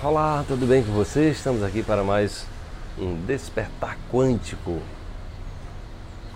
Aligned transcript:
Olá, 0.00 0.44
tudo 0.46 0.64
bem 0.64 0.84
com 0.84 0.92
você? 0.92 1.30
Estamos 1.30 1.60
aqui 1.60 1.82
para 1.82 2.04
mais 2.04 2.46
um 2.96 3.16
despertar 3.26 3.98
quântico. 4.12 4.78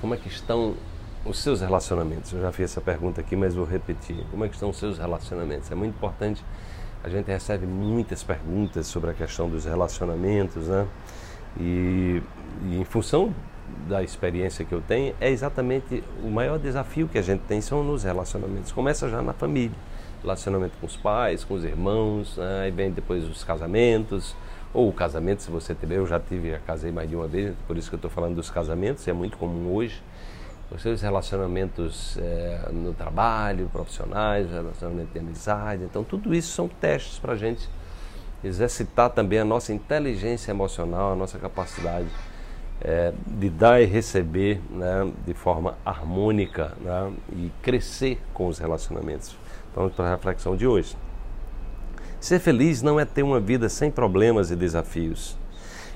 Como 0.00 0.12
é 0.12 0.16
que 0.16 0.26
estão 0.26 0.74
os 1.24 1.38
seus 1.40 1.60
relacionamentos? 1.60 2.32
Eu 2.32 2.40
já 2.42 2.50
fiz 2.50 2.72
essa 2.72 2.80
pergunta 2.80 3.20
aqui, 3.20 3.36
mas 3.36 3.54
vou 3.54 3.64
repetir. 3.64 4.16
Como 4.32 4.44
é 4.44 4.48
que 4.48 4.54
estão 4.54 4.70
os 4.70 4.76
seus 4.76 4.98
relacionamentos? 4.98 5.70
É 5.70 5.76
muito 5.76 5.94
importante. 5.94 6.44
A 7.04 7.08
gente 7.08 7.28
recebe 7.28 7.64
muitas 7.64 8.24
perguntas 8.24 8.88
sobre 8.88 9.10
a 9.10 9.14
questão 9.14 9.48
dos 9.48 9.64
relacionamentos, 9.64 10.66
né? 10.66 10.88
E, 11.56 12.20
e 12.64 12.80
em 12.80 12.84
função 12.84 13.32
da 13.88 14.02
experiência 14.02 14.64
que 14.64 14.74
eu 14.74 14.82
tenho, 14.82 15.14
é 15.20 15.30
exatamente 15.30 16.02
o 16.20 16.28
maior 16.28 16.58
desafio 16.58 17.06
que 17.06 17.16
a 17.16 17.22
gente 17.22 17.42
tem 17.42 17.60
são 17.60 17.84
nos 17.84 18.02
relacionamentos. 18.02 18.72
Começa 18.72 19.08
já 19.08 19.22
na 19.22 19.32
família 19.32 19.70
relacionamento 20.22 20.76
com 20.80 20.86
os 20.86 20.96
pais, 20.96 21.44
com 21.44 21.54
os 21.54 21.64
irmãos, 21.64 22.36
né? 22.36 22.62
aí 22.64 22.70
vem 22.70 22.90
depois 22.90 23.24
os 23.24 23.44
casamentos, 23.44 24.34
ou 24.72 24.88
o 24.88 24.92
casamento, 24.92 25.42
se 25.42 25.50
você 25.50 25.74
tiver, 25.74 25.96
eu 25.96 26.06
já 26.06 26.18
tive, 26.18 26.58
casei 26.66 26.90
mais 26.90 27.08
de 27.08 27.16
uma 27.16 27.26
vez, 27.26 27.54
por 27.66 27.76
isso 27.76 27.88
que 27.90 27.94
eu 27.94 27.98
estou 27.98 28.10
falando 28.10 28.36
dos 28.36 28.50
casamentos, 28.50 29.06
é 29.06 29.12
muito 29.12 29.36
comum 29.36 29.74
hoje. 29.74 30.02
Os 30.70 30.80
seus 30.80 31.02
relacionamentos 31.02 32.16
é, 32.16 32.70
no 32.72 32.94
trabalho, 32.94 33.68
profissionais, 33.70 34.50
relacionamento 34.50 35.12
de 35.12 35.18
amizade, 35.18 35.84
então 35.84 36.02
tudo 36.02 36.34
isso 36.34 36.52
são 36.52 36.66
testes 36.66 37.18
para 37.18 37.34
a 37.34 37.36
gente 37.36 37.68
exercitar 38.42 39.10
também 39.10 39.38
a 39.38 39.44
nossa 39.44 39.72
inteligência 39.72 40.50
emocional, 40.50 41.12
a 41.12 41.16
nossa 41.16 41.38
capacidade 41.38 42.08
é, 42.84 43.12
de 43.26 43.48
dar 43.48 43.80
e 43.80 43.84
receber 43.84 44.60
né, 44.68 45.10
de 45.24 45.32
forma 45.32 45.78
harmônica 45.84 46.72
né, 46.80 47.12
e 47.32 47.52
crescer 47.62 48.20
com 48.34 48.48
os 48.48 48.58
relacionamentos. 48.58 49.36
Vamos 49.74 49.94
para 49.94 50.06
a 50.06 50.10
reflexão 50.10 50.56
de 50.56 50.66
hoje. 50.66 50.96
Ser 52.20 52.40
feliz 52.40 52.82
não 52.82 52.98
é 52.98 53.04
ter 53.04 53.22
uma 53.22 53.40
vida 53.40 53.68
sem 53.68 53.90
problemas 53.90 54.50
e 54.50 54.56
desafios. 54.56 55.36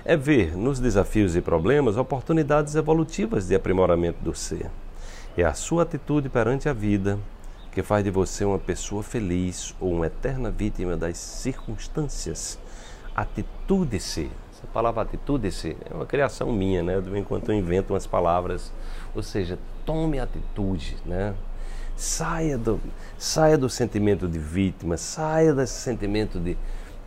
É 0.05 0.17
ver 0.17 0.57
nos 0.57 0.79
desafios 0.79 1.35
e 1.35 1.41
problemas 1.41 1.97
oportunidades 1.97 2.77
evolutivas 2.77 3.49
de 3.49 3.55
aprimoramento 3.57 4.23
do 4.23 4.35
ser. 4.35 4.71
É 5.37 5.45
a 5.45 5.55
sua 5.55 5.83
atitude 5.83 6.29
perante 6.29 6.69
a 6.69 6.73
vida 6.73 7.19
que 7.73 7.83
faz 7.83 8.05
de 8.05 8.11
você 8.11 8.45
uma 8.45 8.59
pessoa 8.59 9.03
feliz 9.03 9.75
ou 9.81 9.93
uma 9.93 10.07
eterna 10.07 10.51
vítima 10.51 10.97
das 10.97 11.19
circunstâncias. 11.19 12.59
Atitude 13.15 14.01
Essa 14.67 14.73
palavra 14.73 15.03
atitude 15.03 15.51
ser 15.53 15.77
é 15.89 15.95
uma 15.95 16.07
criação 16.07 16.53
minha, 16.53 16.83
né? 16.83 17.01
Enquanto 17.17 17.51
eu 17.51 17.55
invento 17.55 17.93
umas 17.93 18.07
palavras. 18.07 18.73
Ou 19.15 19.23
seja, 19.23 19.59
tome 19.85 20.19
atitude, 20.19 20.97
né? 21.07 21.35
Saia 21.97 22.59
do, 22.59 22.81
saia 23.17 23.57
do 23.57 23.71
sentimento 23.71 24.29
de 24.29 24.39
vítima, 24.39 24.97
saia 24.97 25.55
desse 25.55 25.81
sentimento 25.81 26.39
de, 26.39 26.59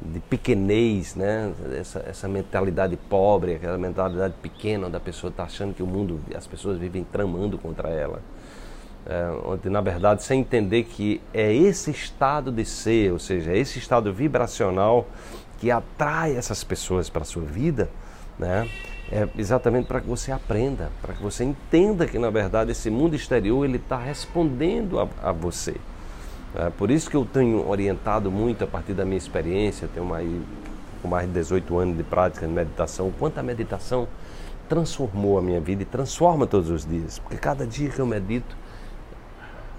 de 0.02 0.19
pequenez, 0.21 1.15
né? 1.15 1.53
essa, 1.77 1.99
essa 2.07 2.27
mentalidade 2.27 2.97
pobre, 2.97 3.55
aquela 3.55 3.77
mentalidade 3.77 4.33
pequena, 4.41 4.87
onde 4.87 4.95
a 4.97 4.99
pessoa 4.99 5.30
está 5.30 5.43
achando 5.43 5.75
que 5.75 5.83
o 5.83 5.87
mundo, 5.87 6.19
as 6.35 6.47
pessoas 6.47 6.80
vivem 6.80 7.03
tramando 7.03 7.57
contra 7.59 7.89
ela. 7.89 8.19
É, 9.05 9.30
onde, 9.45 9.69
na 9.69 9.81
verdade, 9.81 10.23
sem 10.23 10.41
entender 10.41 10.85
que 10.85 11.21
é 11.31 11.53
esse 11.53 11.91
estado 11.91 12.52
de 12.52 12.65
ser, 12.65 13.13
ou 13.13 13.19
seja, 13.19 13.52
é 13.52 13.57
esse 13.59 13.77
estado 13.77 14.11
vibracional 14.11 15.05
que 15.59 15.69
atrai 15.69 16.35
essas 16.35 16.63
pessoas 16.63 17.09
para 17.09 17.23
a 17.23 17.25
sua 17.25 17.43
vida, 17.43 17.89
né? 18.38 18.69
é 19.11 19.27
exatamente 19.38 19.88
para 19.88 20.02
que 20.02 20.07
você 20.07 20.31
aprenda, 20.31 20.91
para 21.02 21.13
que 21.13 21.21
você 21.21 21.43
entenda 21.43 22.05
que 22.05 22.19
na 22.19 22.29
verdade 22.29 22.71
esse 22.71 22.89
mundo 22.89 23.15
exterior 23.15 23.65
ele 23.65 23.77
está 23.77 23.97
respondendo 23.97 24.99
a, 24.99 25.07
a 25.23 25.31
você. 25.31 25.75
É, 26.55 26.69
por 26.69 26.91
isso 26.91 27.09
que 27.09 27.15
eu 27.15 27.25
tenho 27.25 27.67
orientado 27.67 28.31
muito 28.31 28.63
a 28.63 28.67
partir 28.67 28.93
da 28.93 29.05
minha 29.05 29.17
experiência, 29.17 29.89
tenho 29.93 30.05
mais, 30.05 30.27
com 31.02 31.07
mais 31.07 31.27
de 31.27 31.33
18 31.33 31.77
anos 31.77 31.97
de 31.97 32.03
prática 32.03 32.47
de 32.47 32.53
meditação, 32.53 33.07
o 33.07 33.11
quanto 33.11 33.39
a 33.39 33.43
meditação 33.43 34.07
transformou 34.67 35.39
a 35.39 35.41
minha 35.41 35.59
vida 35.59 35.81
e 35.81 35.85
transforma 35.85 36.45
todos 36.45 36.69
os 36.69 36.85
dias, 36.85 37.17
porque 37.17 37.37
cada 37.37 37.65
dia 37.65 37.89
que 37.89 37.99
eu 37.99 38.05
medito 38.05 38.55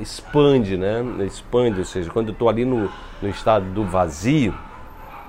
expande, 0.00 0.76
né? 0.76 1.04
Expande, 1.24 1.78
ou 1.78 1.84
seja, 1.84 2.10
quando 2.10 2.28
eu 2.28 2.32
estou 2.32 2.48
ali 2.48 2.64
no, 2.64 2.90
no 3.20 3.28
estado 3.28 3.66
do 3.66 3.84
vazio, 3.84 4.54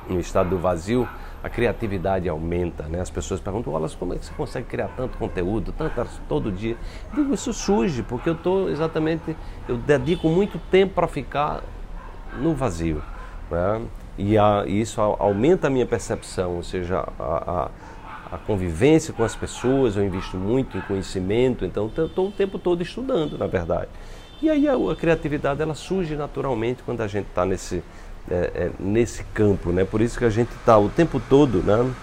no 0.10 0.20
estado 0.20 0.50
do 0.50 0.58
vazio, 0.58 1.08
a 1.44 1.50
criatividade 1.50 2.30
aumenta, 2.30 2.84
né? 2.84 3.02
As 3.02 3.10
pessoas 3.10 3.40
perguntam, 3.40 3.74
Wallace, 3.74 3.98
como 3.98 4.14
é 4.14 4.18
que 4.18 4.26
você 4.26 4.34
consegue 4.34 4.68
criar 4.68 4.90
tanto 4.90 5.18
conteúdo, 5.18 5.74
tanto 5.76 6.08
todo 6.28 6.52
dia? 6.52 6.78
Eu 7.10 7.24
digo, 7.24 7.34
isso 7.34 7.52
surge 7.52 8.04
porque 8.04 8.30
eu 8.30 8.34
estou 8.34 8.70
exatamente, 8.70 9.36
eu 9.68 9.78
dedico 9.78 10.30
muito 10.30 10.60
tempo 10.70 10.94
para 10.94 11.08
ficar 11.08 11.64
no 12.40 12.54
vazio, 12.54 13.02
né? 13.50 13.82
E, 14.18 14.38
a, 14.38 14.66
e, 14.68 14.82
isso 14.82 15.02
aumenta 15.02 15.68
a 15.68 15.70
minha 15.70 15.86
percepção, 15.86 16.58
ou 16.58 16.64
seja, 16.64 17.00
a, 17.18 17.24
a, 17.24 18.36
a, 18.36 18.38
convivência 18.40 19.14
com 19.14 19.24
as 19.24 19.36
pessoas, 19.36 19.96
eu 19.96 20.04
invisto 20.04 20.38
muito 20.38 20.78
em 20.78 20.82
conhecimento, 20.82 21.66
então 21.66 21.88
estou 21.88 22.28
o 22.28 22.32
tempo 22.32 22.60
todo 22.60 22.84
estudando, 22.84 23.38
na 23.38 23.48
verdade. 23.48 23.90
E 24.42 24.50
aí 24.50 24.68
a, 24.68 24.74
a 24.74 24.96
criatividade 24.96 25.62
ela 25.62 25.74
surge 25.74 26.16
naturalmente 26.16 26.84
quando 26.84 27.02
a 27.02 27.08
gente 27.08 27.28
está 27.28 27.46
nesse 27.46 27.84
é, 28.30 28.52
é, 28.54 28.72
nesse 28.80 29.24
campo, 29.26 29.72
né? 29.72 29.86
Por 29.86 30.02
isso 30.02 30.18
que 30.18 30.26
a 30.26 30.30
gente 30.30 30.52
está 30.52 30.78
o 30.78 30.90
tempo 30.90 31.22
todo, 31.30 31.64
né? 31.64 31.94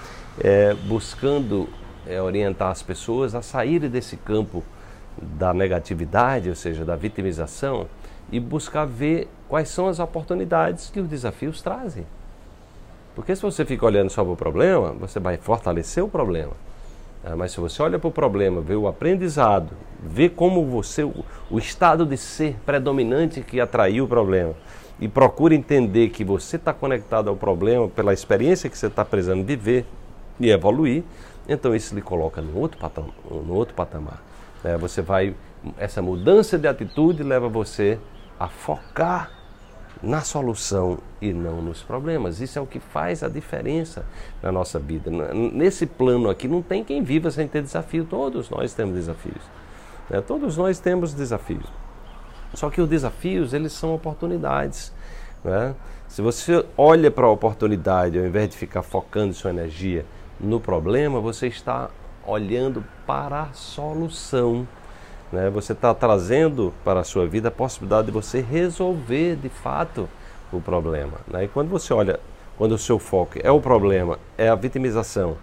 É, 0.41 0.75
buscando 0.75 1.69
é, 2.07 2.21
orientar 2.23 2.71
as 2.71 2.83
pessoas 2.83 3.35
a 3.35 3.43
saírem 3.43 3.91
desse 3.91 4.17
campo 4.17 4.65
da 5.21 5.53
negatividade, 5.53 6.49
ou 6.49 6.55
seja, 6.55 6.85
da 6.85 6.97
vitimização, 6.97 7.87
e 8.31 8.39
buscar 8.39 8.85
ver 8.85 9.29
quais 9.49 9.69
são 9.69 9.89
as 9.89 9.99
oportunidades 9.99 10.91
que 10.91 11.01
os 11.01 11.09
desafios 11.09 11.61
trazem. 11.61 12.07
Porque 13.15 13.35
se 13.35 13.43
você 13.43 13.65
fica 13.65 13.85
olhando 13.85 14.11
só 14.11 14.23
para 14.23 14.33
o 14.33 14.37
problema, 14.37 14.93
você 14.93 15.19
vai 15.19 15.37
fortalecer 15.37 16.05
o 16.05 16.09
problema. 16.09 16.53
Ah, 17.25 17.35
mas 17.35 17.51
se 17.51 17.59
você 17.59 17.83
olha 17.83 17.99
para 17.99 18.09
o 18.09 18.13
problema, 18.13 18.61
vê 18.61 18.77
o 18.77 18.87
aprendizado, 18.87 19.71
vê 20.01 20.29
como 20.29 20.65
você, 20.65 21.03
o, 21.03 21.25
o 21.51 21.59
estado 21.59 22.07
de 22.07 22.17
ser 22.17 22.57
predominante 22.65 23.41
que 23.41 23.61
atraiu 23.61 24.05
o 24.05 24.09
problema, 24.09 24.55
e 25.01 25.09
procura 25.09 25.55
entender 25.55 26.09
que 26.09 26.25
você 26.25 26.57
está 26.57 26.73
conectado 26.73 27.29
ao 27.29 27.37
problema 27.37 27.89
pela 27.89 28.13
experiência 28.13 28.69
que 28.69 28.77
você 28.77 28.87
está 28.87 29.05
precisando 29.05 29.45
viver 29.45 29.87
e 30.41 30.51
evoluir, 30.51 31.05
então 31.49 31.75
isso 31.75 31.95
lhe 31.95 32.03
coloca 32.03 32.41
no 32.43 32.59
outro 32.59 32.79
patamar. 32.79 33.15
No 33.31 33.55
outro 33.55 33.75
patamar. 33.75 34.23
É, 34.65 34.77
você 34.77 35.01
vai, 35.01 35.35
essa 35.79 36.03
mudança 36.03 36.59
de 36.59 36.67
atitude 36.67 37.23
leva 37.23 37.49
você 37.49 37.99
a 38.39 38.49
focar 38.49 39.31
na 40.03 40.21
solução 40.21 40.99
e 41.21 41.33
não 41.33 41.61
nos 41.63 41.83
problemas. 41.83 42.41
Isso 42.41 42.59
é 42.59 42.63
o 42.63 42.67
que 42.67 42.79
faz 42.79 43.23
a 43.23 43.29
diferença 43.29 44.05
na 44.43 44.53
nossa 44.53 44.79
vida. 44.79 45.11
Nesse 45.33 45.87
plano 45.87 46.31
aqui 46.31 46.47
não 46.47 46.63
tem 46.63 46.85
quem 46.85 47.03
viva 47.03 47.31
sem 47.31 47.49
ter 47.49 47.63
desafio. 47.63 48.05
Todos 48.05 48.49
nós 48.51 48.75
temos 48.75 48.95
desafios. 48.95 49.43
Né? 50.09 50.21
Todos 50.21 50.57
nós 50.57 50.79
temos 50.79 51.15
desafios. 51.15 51.67
Só 52.55 52.71
que 52.71 52.81
os 52.81 52.89
desafios, 52.89 53.53
eles 53.53 53.73
são 53.73 53.95
oportunidades. 53.95 54.93
Né? 55.45 55.75
Se 56.09 56.23
você 56.23 56.65
olha 56.77 57.11
para 57.11 57.27
a 57.27 57.31
oportunidade, 57.31 58.19
ao 58.19 58.25
invés 58.25 58.49
de 58.49 58.57
ficar 58.57 58.83
focando 58.83 59.35
sua 59.35 59.51
energia 59.51 60.05
no 60.41 60.59
problema, 60.59 61.21
você 61.21 61.47
está 61.47 61.91
olhando 62.27 62.85
para 63.07 63.43
a 63.43 63.53
solução. 63.53 64.67
Né? 65.31 65.51
Você 65.51 65.73
está 65.73 65.93
trazendo 65.95 66.73
para 66.85 67.01
a 67.01 67.05
sua 67.05 67.27
vida 67.27 67.49
a 67.49 67.51
possibilidade 67.51 68.07
de 68.07 68.13
você 68.13 68.41
resolver 68.41 69.37
de 69.37 69.49
fato 69.49 70.09
o 70.53 70.61
problema. 70.61 71.19
Né? 71.27 71.45
E 71.45 71.49
quando 71.49 71.69
você 71.69 71.93
olha, 71.93 72.19
quando 72.57 72.73
o 72.73 72.79
seu 72.79 72.99
foco 72.99 73.39
é 73.43 73.51
o 73.51 73.61
problema, 73.61 74.19
é 74.37 74.49
a 74.49 74.55
vitimização, 74.55 75.37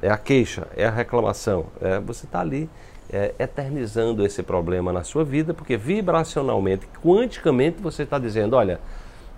é 0.00 0.08
a 0.08 0.16
queixa, 0.16 0.66
é 0.76 0.86
a 0.86 0.90
reclamação, 0.90 1.66
é, 1.80 1.98
você 2.00 2.24
está 2.24 2.40
ali 2.40 2.70
é, 3.10 3.34
eternizando 3.38 4.24
esse 4.24 4.42
problema 4.42 4.92
na 4.92 5.04
sua 5.04 5.24
vida, 5.24 5.54
porque 5.54 5.76
vibracionalmente, 5.76 6.86
quanticamente, 7.02 7.80
você 7.80 8.02
está 8.02 8.18
dizendo: 8.18 8.56
olha, 8.56 8.80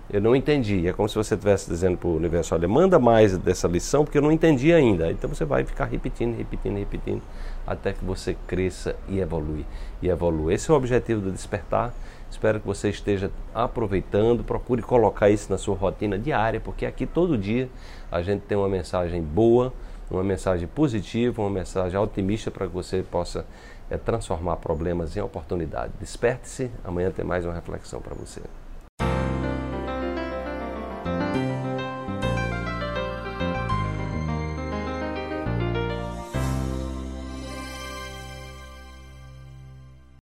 eu 0.09 0.21
não 0.21 0.35
entendi. 0.35 0.87
É 0.87 0.93
como 0.93 1.09
se 1.09 1.15
você 1.15 1.33
estivesse 1.33 1.69
dizendo 1.69 1.97
para 1.97 2.07
o 2.07 2.15
universo: 2.15 2.53
olha, 2.53 2.67
manda 2.67 2.99
mais 2.99 3.37
dessa 3.37 3.67
lição, 3.67 4.03
porque 4.03 4.17
eu 4.17 4.21
não 4.21 4.31
entendi 4.31 4.73
ainda. 4.73 5.11
Então 5.11 5.29
você 5.29 5.45
vai 5.45 5.63
ficar 5.63 5.85
repetindo, 5.85 6.37
repetindo, 6.37 6.77
repetindo, 6.77 7.21
até 7.65 7.93
que 7.93 8.03
você 8.03 8.35
cresça 8.47 8.95
e 9.09 9.19
evolui. 9.19 9.65
E 10.01 10.09
evolui. 10.09 10.53
Esse 10.53 10.69
é 10.69 10.73
o 10.73 10.77
objetivo 10.77 11.21
do 11.21 11.31
despertar. 11.31 11.93
Espero 12.29 12.59
que 12.59 12.67
você 12.67 12.89
esteja 12.89 13.31
aproveitando, 13.53 14.43
procure 14.43 14.81
colocar 14.81 15.29
isso 15.29 15.49
na 15.49 15.57
sua 15.57 15.75
rotina 15.75 16.17
diária, 16.17 16.59
porque 16.59 16.85
aqui 16.85 17.05
todo 17.05 17.37
dia 17.37 17.69
a 18.11 18.21
gente 18.21 18.41
tem 18.41 18.57
uma 18.57 18.67
mensagem 18.67 19.21
boa 19.21 19.71
uma 20.09 20.23
mensagem 20.23 20.67
positiva, 20.67 21.41
uma 21.41 21.49
mensagem 21.49 21.97
otimista 21.99 22.51
para 22.51 22.67
que 22.67 22.73
você 22.73 23.03
possa 23.03 23.45
é, 23.89 23.97
transformar 23.97 24.57
problemas 24.57 25.15
em 25.17 25.21
oportunidade. 25.21 25.93
Desperte-se, 25.99 26.71
amanhã 26.83 27.11
tem 27.11 27.25
mais 27.25 27.45
uma 27.45 27.53
reflexão 27.53 28.01
para 28.01 28.13
você. 28.13 28.41